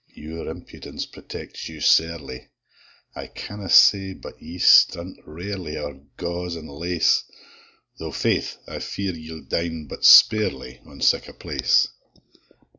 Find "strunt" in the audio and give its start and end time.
4.57-5.19